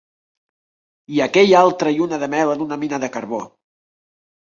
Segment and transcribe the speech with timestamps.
[1.17, 3.43] I aquella altra lluna de mel en una mina de carbó!